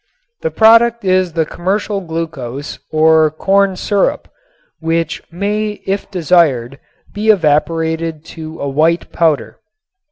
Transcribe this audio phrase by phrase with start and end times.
[0.41, 4.27] The product is the commercial glucose or corn syrup,
[4.79, 6.79] which may if desired
[7.13, 9.59] be evaporated to a white powder.